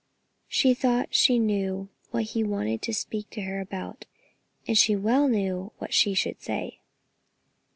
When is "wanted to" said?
2.43-2.91